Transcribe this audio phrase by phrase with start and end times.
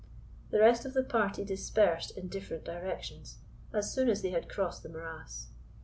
[0.49, 3.37] The rest of the party dispersed in different directions,
[3.71, 5.51] as soon as they had crossed the morass.